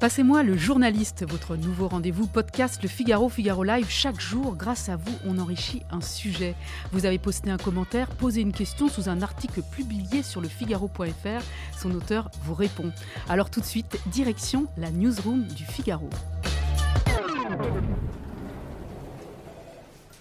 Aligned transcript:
Passez-moi 0.00 0.44
le 0.44 0.56
journaliste, 0.56 1.28
votre 1.28 1.56
nouveau 1.56 1.88
rendez-vous 1.88 2.28
podcast 2.28 2.80
Le 2.84 2.88
Figaro 2.88 3.28
Figaro 3.28 3.64
Live. 3.64 3.88
Chaque 3.88 4.20
jour, 4.20 4.54
grâce 4.54 4.88
à 4.88 4.94
vous, 4.94 5.12
on 5.26 5.38
enrichit 5.38 5.82
un 5.90 6.00
sujet. 6.00 6.54
Vous 6.92 7.04
avez 7.04 7.18
posté 7.18 7.50
un 7.50 7.56
commentaire, 7.56 8.06
posé 8.10 8.40
une 8.40 8.52
question 8.52 8.86
sous 8.86 9.08
un 9.08 9.22
article 9.22 9.60
publié 9.72 10.22
sur 10.22 10.40
le 10.40 10.46
Figaro.fr. 10.46 11.42
Son 11.76 11.90
auteur 11.90 12.30
vous 12.44 12.54
répond. 12.54 12.92
Alors 13.28 13.50
tout 13.50 13.58
de 13.60 13.64
suite, 13.64 14.00
direction 14.06 14.68
la 14.76 14.92
newsroom 14.92 15.42
du 15.48 15.64
Figaro. 15.64 16.08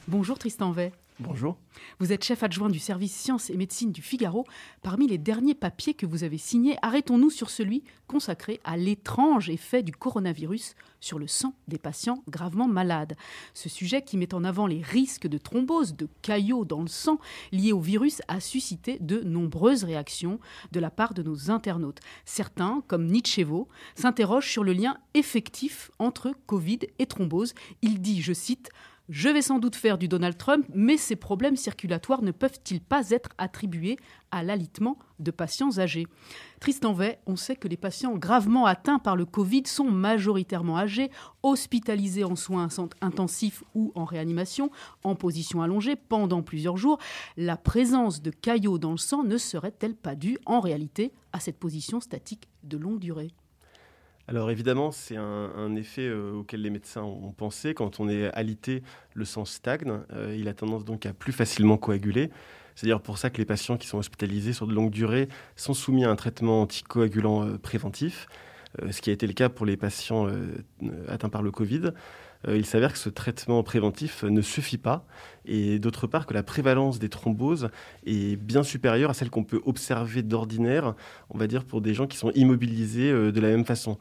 Bonjour 0.07 0.39
Tristan 0.39 0.71
Vey. 0.71 0.91
Bonjour. 1.20 1.58
Vous 2.00 2.14
êtes 2.14 2.24
chef 2.24 2.44
adjoint 2.44 2.70
du 2.70 2.78
service 2.78 3.16
sciences 3.16 3.50
et 3.50 3.58
médecine 3.58 3.92
du 3.92 4.04
Figaro. 4.04 4.46
Parmi 4.84 5.08
les 5.08 5.18
derniers 5.18 5.56
papiers 5.56 5.96
que 5.96 6.06
vous 6.06 6.24
avez 6.24 6.38
signés, 6.38 6.78
arrêtons-nous 6.84 7.32
sur 7.32 7.50
celui 7.50 7.84
consacré 8.06 8.60
à 8.64 8.78
l'étrange 8.78 9.50
effet 9.50 9.82
du 9.82 9.92
coronavirus 9.92 10.75
sur 11.00 11.18
le 11.18 11.25
sang 11.25 11.56
des 11.68 11.80
patients 11.80 12.24
gravement 12.30 12.68
malades. 12.68 13.16
Ce 13.56 13.68
sujet 13.68 14.04
qui 14.04 14.16
met 14.16 14.36
en 14.36 14.44
avant 14.44 14.68
les 14.68 14.84
risques 14.84 15.25
de 15.25 15.39
thrombose, 15.39 15.96
de 15.96 16.08
caillots 16.22 16.66
dans 16.66 16.82
le 16.82 16.88
sang 16.88 17.18
liés 17.52 17.74
au 17.74 17.82
virus, 17.82 18.22
a 18.28 18.39
suscité 18.39 19.00
de 19.00 19.22
nombreuses 19.22 19.86
réactions 19.86 20.39
de 20.72 20.80
la 20.80 20.92
part 20.92 21.16
de 21.16 21.24
nos 21.24 21.50
internautes. 21.50 22.00
Certains, 22.25 22.84
comme 22.88 23.08
Nietzschevo, 23.08 23.68
s'interrogent 23.96 24.52
sur 24.52 24.64
le 24.64 24.74
lien 24.74 24.97
effectif 25.16 25.89
entre 25.97 26.36
Covid 26.46 26.80
et 27.00 27.08
thrombose. 27.08 27.56
Il 27.82 28.02
dit, 28.02 28.22
je 28.22 28.34
cite, 28.34 28.70
je 29.10 29.29
vais 29.29 29.42
sans 29.42 29.60
doute 29.60 29.75
faire 29.75 29.97
du 29.97 30.10
Donald 30.10 30.38
Trump, 30.38 30.66
mais 30.74 30.97
ces 30.97 31.16
problèmes 31.16 31.56
circulatoires 31.56 32.22
ne 32.22 32.31
peuvent-ils 32.31 32.81
pas 32.81 33.09
être 33.11 33.30
attribués 33.38 33.97
à 34.31 34.44
l'alitement 34.44 35.00
de 35.20 35.31
patients 35.31 35.80
âgés? 35.80 36.08
Tristan 36.59 36.92
Vey, 36.92 37.20
on 37.25 37.38
sait 37.38 37.56
que 37.56 37.70
les 37.70 37.78
patients 37.78 38.17
gravement 38.17 38.66
atteints 38.66 39.00
par 39.00 39.16
le 39.16 39.25
Covid 39.25 39.64
sont 39.66 39.89
majoritairement 39.89 40.78
âgés, 40.78 41.09
hospitalisés 41.41 42.25
en 42.25 42.35
soins 42.35 42.67
intensifs 43.00 43.63
ou 43.75 43.94
en 43.95 44.03
réanimation, 44.03 44.72
en 45.03 45.16
position 45.16 45.61
allongée 45.61 45.95
pendant 45.95 46.41
plusieurs 46.41 46.75
jours. 46.75 47.00
La 47.38 47.55
présence 47.55 48.22
de 48.22 48.31
caillots 48.31 48.78
dans 48.78 48.91
le 48.91 48.97
sang 48.97 49.23
ne 49.23 49.38
serait-elle 49.38 49.95
pas 49.95 50.16
due 50.16 50.38
en 50.45 50.59
réalité 50.59 51.13
à 51.31 51.39
cette 51.39 51.59
position 51.59 52.02
statique 52.02 52.50
de 52.63 52.78
longue 52.78 53.00
durée? 53.00 53.31
Alors 54.30 54.52
évidemment, 54.52 54.92
c'est 54.92 55.16
un, 55.16 55.75
effet 55.75 56.02
euh, 56.02 56.33
auquel 56.33 56.61
les 56.61 56.70
médecins 56.70 57.02
ont 57.02 57.31
pensé. 57.31 57.73
Quand 57.73 58.02
on 58.02 58.09
est 58.09 58.25
alité, 58.34 58.84
le 59.14 59.23
sang 59.23 59.45
stagne. 59.45 60.02
Euh, 60.11 60.36
il 60.38 60.50
a 60.50 60.53
tendance 60.53 60.84
donc 60.84 61.06
à 61.06 61.14
plus 61.14 61.31
facilement 61.31 61.78
coaguler. 61.78 62.30
C'est 62.75 62.88
d'ailleurs 62.88 63.02
pour 63.02 63.17
ça 63.17 63.30
que 63.30 63.38
les 63.38 63.45
patients 63.45 63.78
qui 63.78 63.88
sont 63.88 63.97
hospitalisés 63.97 64.52
sur 64.52 64.67
de 64.67 64.73
longues 64.73 64.92
durées 64.92 65.30
sont 65.56 65.73
soumis 65.73 66.03
à 66.03 66.09
un 66.09 66.17
traitement 66.17 66.64
anticoagulant 66.64 67.45
euh, 67.45 67.58
préventif, 67.58 68.28
ce 68.92 69.02
qui 69.02 69.09
a 69.09 69.14
été 69.14 69.25
le 69.25 69.34
cas 69.34 69.47
pour 69.47 69.66
les 69.66 69.78
patients 69.78 70.28
atteints 71.08 71.30
par 71.30 71.41
le 71.41 71.50
Covid. 71.50 71.94
Il 72.47 72.66
s'avère 72.66 72.93
que 72.93 72.99
ce 72.99 73.09
traitement 73.09 73.63
préventif 73.63 74.23
ne 74.23 74.41
suffit 74.41 74.77
pas 74.77 75.05
et 75.45 75.80
d'autre 75.80 76.07
part 76.07 76.25
que 76.25 76.33
la 76.33 76.44
prévalence 76.44 76.99
des 76.99 77.09
thromboses 77.09 77.69
est 78.05 78.35
bien 78.35 78.63
supérieure 78.63 79.09
à 79.09 79.13
celle 79.13 79.29
qu'on 79.29 79.44
peut 79.44 79.61
observer 79.66 80.21
d'ordinaire, 80.21 80.94
on 81.29 81.38
va 81.38 81.47
dire 81.47 81.66
pour 81.66 81.81
des 81.81 81.94
gens 81.94 82.07
qui 82.07 82.17
sont 82.17 82.31
immobilisés 82.31 83.11
de 83.11 83.39
la 83.39 83.49
même 83.49 83.66
façon. 83.66 83.97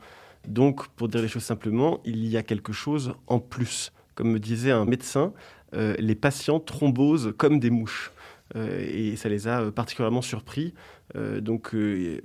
Donc, 0.46 0.86
pour 0.88 1.08
dire 1.08 1.22
les 1.22 1.28
choses 1.28 1.42
simplement, 1.42 2.00
il 2.04 2.26
y 2.26 2.36
a 2.36 2.42
quelque 2.42 2.72
chose 2.72 3.14
en 3.26 3.38
plus. 3.38 3.92
Comme 4.14 4.30
me 4.30 4.38
disait 4.38 4.70
un 4.70 4.84
médecin, 4.84 5.32
euh, 5.74 5.94
les 5.98 6.14
patients 6.14 6.60
thrombosent 6.60 7.34
comme 7.36 7.58
des 7.58 7.70
mouches. 7.70 8.12
Euh, 8.54 8.86
et 8.88 9.16
ça 9.16 9.28
les 9.28 9.48
a 9.48 9.62
euh, 9.62 9.70
particulièrement 9.70 10.22
surpris. 10.22 10.74
donc, 11.14 11.74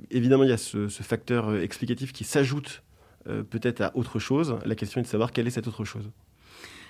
évidemment, 0.09 0.43
il 0.43 0.49
y 0.49 0.53
a 0.53 0.57
ce 0.57 0.87
facteur 0.89 1.55
explicatif 1.55 2.11
qui 2.11 2.23
s'ajoute 2.23 2.83
peut-être 3.25 3.81
à 3.81 3.95
autre 3.95 4.19
chose. 4.19 4.57
La 4.65 4.75
question 4.75 4.99
est 4.99 5.03
de 5.03 5.07
savoir 5.07 5.31
quelle 5.31 5.47
est 5.47 5.51
cette 5.51 5.67
autre 5.67 5.85
chose. 5.85 6.09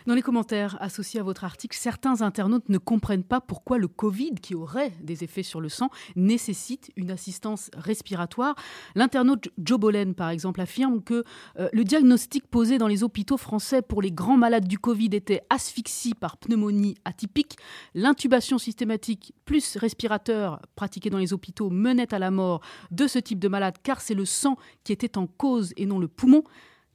Dans 0.07 0.15
les 0.15 0.21
commentaires 0.21 0.77
associés 0.81 1.19
à 1.19 1.23
votre 1.23 1.43
article, 1.43 1.77
certains 1.77 2.21
internautes 2.21 2.69
ne 2.69 2.77
comprennent 2.77 3.23
pas 3.23 3.39
pourquoi 3.39 3.77
le 3.77 3.87
Covid, 3.87 4.35
qui 4.41 4.55
aurait 4.55 4.91
des 5.01 5.23
effets 5.23 5.43
sur 5.43 5.61
le 5.61 5.69
sang, 5.69 5.89
nécessite 6.15 6.91
une 6.95 7.11
assistance 7.11 7.69
respiratoire. 7.75 8.55
L'internaute 8.95 9.49
Joe 9.59 9.79
Bolen, 9.79 10.15
par 10.15 10.29
exemple, 10.29 10.61
affirme 10.61 11.03
que 11.03 11.23
euh, 11.59 11.69
le 11.71 11.83
diagnostic 11.83 12.47
posé 12.47 12.77
dans 12.77 12.87
les 12.87 13.03
hôpitaux 13.03 13.37
français 13.37 13.81
pour 13.81 14.01
les 14.01 14.11
grands 14.11 14.37
malades 14.37 14.67
du 14.67 14.79
Covid 14.79 15.09
était 15.13 15.41
asphyxie 15.49 16.15
par 16.15 16.37
pneumonie 16.37 16.95
atypique. 17.05 17.57
L'intubation 17.93 18.57
systématique 18.57 19.33
plus 19.45 19.77
respirateur 19.77 20.61
pratiquée 20.75 21.09
dans 21.09 21.17
les 21.17 21.33
hôpitaux 21.33 21.69
menait 21.69 22.13
à 22.13 22.19
la 22.19 22.31
mort 22.31 22.61
de 22.89 23.07
ce 23.07 23.19
type 23.19 23.39
de 23.39 23.47
malade 23.47 23.75
car 23.83 24.01
c'est 24.01 24.13
le 24.13 24.25
sang 24.25 24.57
qui 24.83 24.93
était 24.93 25.17
en 25.17 25.27
cause 25.27 25.73
et 25.77 25.85
non 25.85 25.99
le 25.99 26.07
poumon. 26.07 26.43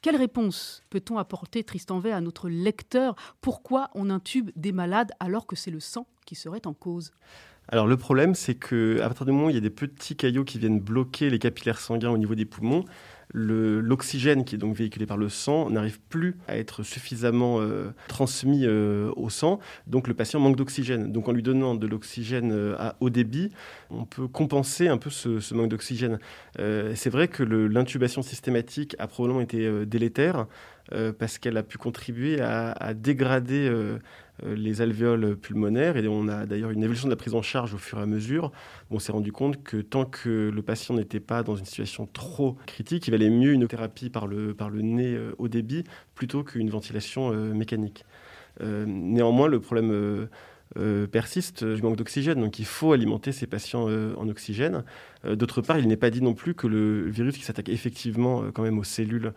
Quelle 0.02 0.16
réponse 0.16 0.82
peut-on 0.90 1.18
apporter, 1.18 1.64
Tristan 1.64 1.98
Vey, 1.98 2.12
à 2.12 2.20
notre 2.20 2.48
lecteur? 2.48 3.16
Pourquoi 3.40 3.90
on 3.94 4.10
intube 4.10 4.50
des 4.56 4.72
malades 4.72 5.12
alors 5.20 5.46
que 5.46 5.56
c'est 5.56 5.70
le 5.70 5.80
sang 5.80 6.06
qui 6.26 6.34
serait 6.34 6.66
en 6.66 6.74
cause? 6.74 7.12
Alors 7.68 7.86
le 7.86 7.96
problème, 7.96 8.34
c'est 8.34 8.54
que 8.54 9.00
à 9.00 9.08
partir 9.08 9.26
du 9.26 9.32
moment 9.32 9.46
où 9.46 9.50
il 9.50 9.54
y 9.54 9.58
a 9.58 9.60
des 9.60 9.70
petits 9.70 10.14
caillots 10.14 10.44
qui 10.44 10.58
viennent 10.58 10.78
bloquer 10.80 11.30
les 11.30 11.38
capillaires 11.38 11.80
sanguins 11.80 12.10
au 12.10 12.18
niveau 12.18 12.36
des 12.36 12.44
poumons, 12.44 12.84
l'oxygène 13.32 14.44
qui 14.44 14.54
est 14.54 14.58
donc 14.58 14.76
véhiculé 14.76 15.04
par 15.04 15.16
le 15.16 15.28
sang 15.28 15.68
n'arrive 15.68 16.00
plus 16.00 16.36
à 16.46 16.56
être 16.56 16.82
suffisamment 16.82 17.60
euh, 17.60 17.90
transmis 18.08 18.64
euh, 18.64 19.10
au 19.16 19.30
sang, 19.30 19.58
donc 19.86 20.08
le 20.08 20.14
patient 20.14 20.38
manque 20.40 20.56
d'oxygène. 20.56 21.12
Donc 21.12 21.28
en 21.28 21.32
lui 21.32 21.42
donnant 21.42 21.74
de 21.74 21.86
l'oxygène 21.86 22.52
euh, 22.52 22.76
à 22.78 22.96
haut 23.00 23.10
débit, 23.10 23.50
on 23.90 24.04
peut 24.04 24.28
compenser 24.28 24.88
un 24.88 24.96
peu 24.96 25.10
ce, 25.10 25.54
manque 25.54 25.68
d'oxygène. 25.68 26.18
C'est 26.56 27.10
vrai 27.10 27.28
que 27.28 27.42
l'intubation 27.42 28.22
systématique 28.22 28.96
a 28.98 29.06
probablement 29.06 29.40
été 29.40 29.86
délétère 29.86 30.46
parce 31.18 31.38
qu'elle 31.38 31.56
a 31.56 31.62
pu 31.62 31.78
contribuer 31.78 32.40
à 32.40 32.94
dégrader 32.94 33.70
euh, 34.44 34.54
les 34.54 34.82
alvéoles 34.82 35.36
pulmonaires. 35.36 35.96
Et 35.96 36.06
on 36.08 36.28
a 36.28 36.44
d'ailleurs 36.44 36.70
une 36.70 36.82
évolution 36.82 37.08
de 37.08 37.12
la 37.12 37.16
prise 37.16 37.34
en 37.34 37.42
charge 37.42 37.72
au 37.72 37.78
fur 37.78 37.98
et 37.98 38.02
à 38.02 38.06
mesure. 38.06 38.52
On 38.90 38.98
s'est 38.98 39.12
rendu 39.12 39.32
compte 39.32 39.62
que 39.62 39.78
tant 39.78 40.04
que 40.04 40.50
le 40.54 40.62
patient 40.62 40.94
n'était 40.94 41.20
pas 41.20 41.42
dans 41.42 41.56
une 41.56 41.64
situation 41.64 42.06
trop 42.06 42.58
critique, 42.66 43.06
il 43.08 43.12
valait 43.12 43.30
mieux 43.30 43.52
une 43.52 43.66
thérapie 43.66 44.10
par 44.10 44.26
le, 44.26 44.52
par 44.52 44.68
le 44.68 44.82
nez 44.82 45.14
euh, 45.14 45.32
au 45.38 45.48
débit 45.48 45.84
plutôt 46.14 46.44
qu'une 46.44 46.68
ventilation 46.68 47.32
euh, 47.32 47.54
mécanique. 47.54 48.04
néanmoins, 48.60 49.48
le 49.48 49.60
problème 49.60 50.28
euh, 50.76 51.06
persiste 51.06 51.64
du 51.64 51.80
manque 51.80 51.96
d'oxygène. 51.96 52.40
Donc 52.40 52.58
il 52.58 52.64
faut 52.64 52.92
alimenter 52.92 53.32
ces 53.32 53.46
patients 53.46 53.86
euh, 53.88 54.14
en 54.16 54.28
oxygène. 54.28 54.84
Euh, 55.24 55.36
d'autre 55.36 55.62
part, 55.62 55.78
il 55.78 55.86
n'est 55.86 55.96
pas 55.96 56.10
dit 56.10 56.20
non 56.20 56.34
plus 56.34 56.54
que 56.54 56.66
le 56.66 57.08
virus 57.08 57.36
qui 57.36 57.44
s'attaque 57.44 57.68
effectivement 57.68 58.50
quand 58.52 58.62
même 58.62 58.78
aux 58.78 58.84
cellules 58.84 59.32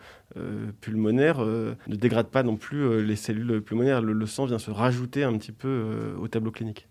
pulmonaires 0.82 1.40
ne 1.40 1.96
dégrade 1.96 2.28
pas 2.28 2.44
non 2.44 2.56
plus 2.56 3.04
les 3.04 3.16
cellules 3.16 3.62
pulmonaires. 3.62 4.02
le, 4.02 4.26
sang 4.26 4.46
vient 4.46 4.60
se 4.60 4.72
rajouter 4.72 5.24
un 5.24 5.38
petit 5.38 5.52
peu 5.52 6.14
au 6.20 6.28
tableau 6.28 6.52
clinique. 6.52 6.89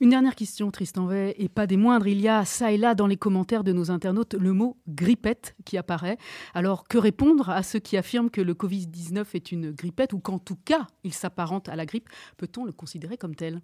Une 0.00 0.10
dernière 0.10 0.34
question, 0.34 0.70
Tristan 0.70 1.06
Vey, 1.06 1.34
et 1.38 1.48
pas 1.48 1.66
des 1.66 1.76
moindres. 1.76 2.06
Il 2.06 2.20
y 2.20 2.28
a 2.28 2.44
ça 2.44 2.72
et 2.72 2.76
là 2.76 2.94
dans 2.94 3.06
les 3.06 3.16
commentaires 3.16 3.64
de 3.64 3.72
nos 3.72 3.90
internautes 3.90 4.34
le 4.34 4.52
mot 4.52 4.76
grippette 4.88 5.54
qui 5.64 5.78
apparaît. 5.78 6.18
Alors 6.52 6.88
que 6.88 6.98
répondre 6.98 7.50
à 7.50 7.62
ceux 7.62 7.78
qui 7.78 7.96
affirment 7.96 8.30
que 8.30 8.40
le 8.40 8.54
Covid-19 8.54 9.24
est 9.34 9.52
une 9.52 9.70
grippette 9.70 10.12
ou 10.12 10.18
qu'en 10.18 10.38
tout 10.38 10.58
cas 10.64 10.86
il 11.04 11.12
s'apparente 11.12 11.68
à 11.68 11.76
la 11.76 11.86
grippe? 11.86 12.08
Peut-on 12.36 12.64
le 12.64 12.72
considérer 12.72 13.16
comme 13.16 13.36
tel? 13.36 13.60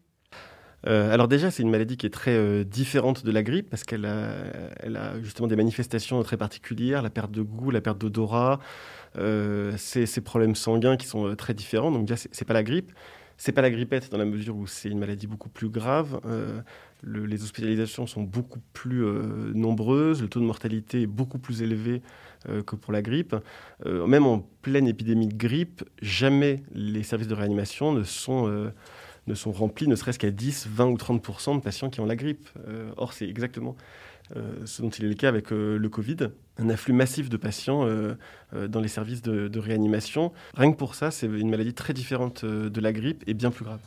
Euh, 0.87 1.13
alors 1.13 1.29
déjà, 1.29 1.51
c'est 1.51 1.63
une 1.63 1.71
maladie 1.71 1.97
qui 1.97 2.07
est 2.07 2.11
très 2.11 2.35
euh, 2.35 2.65
différente 2.65 3.25
de 3.25 3.31
la 3.31 3.43
grippe 3.43 3.69
parce 3.69 3.85
qu'elle 3.85 4.07
a, 4.07 5.21
justement 5.21 5.49
des 5.49 5.57
manifestations 5.57 6.23
très 6.23 6.37
particulières, 6.37 7.03
la 7.03 7.11
perte 7.11 7.31
de 7.31 7.43
goût, 7.43 7.71
la 7.71 7.81
perte 7.81 7.99
d'odorat, 7.99 8.61
euh, 9.19 9.75
ces, 9.77 10.07
ces, 10.07 10.21
problèmes 10.21 10.55
sanguins 10.55 10.97
qui 10.97 11.07
sont 11.07 11.35
très 11.37 11.55
différents. 11.55 11.91
Donc 11.91 12.07
déjà, 12.07 12.23
c'est 12.31 12.45
pas 12.47 12.55
la 12.55 12.63
grippe. 12.63 12.93
C'est 13.43 13.53
pas 13.53 13.63
la 13.63 13.71
grippette 13.71 14.11
dans 14.11 14.19
la 14.19 14.27
mesure 14.27 14.55
où 14.55 14.67
c'est 14.67 14.91
une 14.91 14.99
maladie 14.99 15.27
beaucoup 15.27 15.49
plus 15.49 15.71
grave. 15.71 16.21
Euh, 16.27 16.61
les 17.03 17.43
hospitalisations 17.43 18.07
sont 18.07 18.23
beaucoup 18.23 18.59
plus 18.75 19.03
euh, 19.03 19.51
nombreuses, 19.55 20.21
le 20.21 20.29
taux 20.29 20.41
de 20.41 20.45
mortalité 20.45 21.01
est 21.01 21.07
beaucoup 21.07 21.39
plus 21.39 21.63
élevé 21.63 22.03
euh, 22.51 22.63
que 22.63 22.77
pour 22.77 22.93
la 22.93 23.01
grippe. 23.01 23.35
même 23.87 24.27
en 24.27 24.41
pleine 24.61 24.87
épidémie 24.87 25.27
de 25.27 25.35
grippe, 25.35 25.83
jamais 26.03 26.63
les 26.75 27.03
services 27.03 27.29
de 27.29 27.35
réanimation 27.35 27.93
ne 27.93 28.03
sont, 28.03 28.71
ne 29.27 29.35
sont 29.35 29.53
remplis, 29.53 29.87
ne 29.87 29.95
serait-ce 29.95 30.19
qu'à 30.19 30.31
10, 30.31 30.69
20 30.71 30.87
ou 30.87 30.97
30% 30.97 31.57
de 31.57 31.61
patients 31.61 31.91
qui 31.91 32.01
ont 32.01 32.07
la 32.07 32.17
grippe. 32.17 32.49
or, 32.97 33.13
c'est 33.13 33.29
exactement 33.29 33.77
euh, 34.37 34.53
ce 34.65 34.83
dont 34.83 34.91
il 34.91 35.05
est 35.05 35.09
le 35.09 35.15
cas 35.15 35.29
avec 35.29 35.53
euh, 35.53 35.77
le 35.77 35.89
Covid, 35.89 36.17
un 36.59 36.69
afflux 36.69 36.93
massif 36.93 37.29
de 37.29 37.37
patients 37.37 37.85
euh, 37.85 38.15
dans 38.69 38.81
les 38.81 38.89
services 38.89 39.23
de, 39.23 39.59
réanimation. 39.59 40.33
Rien 40.55 40.73
que 40.73 40.77
pour 40.77 40.95
ça, 40.95 41.11
c'est 41.11 41.27
une 41.27 41.51
maladie 41.51 41.75
très 41.75 41.93
différente 41.93 42.45
de 42.45 42.81
la 42.81 42.93
grippe 42.93 43.25
et 43.27 43.35
bien 43.35 43.51
plus 43.51 43.65
grave. 43.65 43.81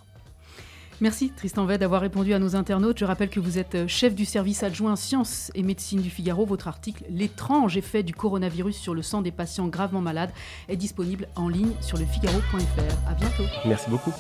Merci 1.02 1.32
Tristan 1.36 1.66
Ved 1.66 1.80
d'avoir 1.80 2.02
répondu 2.02 2.34
à 2.34 2.40
nos 2.40 2.56
internautes. 2.56 3.00
Je 3.00 3.06
rappelle 3.06 3.30
que 3.30 3.40
vous 3.40 3.58
êtes 3.58 3.88
chef 3.88 4.14
du 4.14 4.26
service 4.26 4.64
adjoint 4.64 4.96
sciences 4.96 5.52
et 5.56 5.64
médecine 5.64 6.02
du 6.02 6.10
Figaro. 6.10 6.46
Votre 6.46 6.68
article 6.68 7.04
L'étrange 7.10 7.78
effet 7.78 8.04
du 8.04 8.14
coronavirus 8.14 8.78
sur 8.78 8.94
le 8.94 9.02
sang 9.02 9.22
des 9.22 9.32
patients 9.32 9.68
gravement 9.68 10.02
malades 10.02 10.32
est 10.70 10.78
disponible 10.78 11.28
en 11.36 11.50
ligne 11.50 11.72
sur 11.82 11.98
le 11.98 12.06
figaro.fr. 12.06 13.10
À 13.10 13.14
bientôt. 13.16 13.44
Merci 13.66 13.90
beaucoup. 13.90 14.14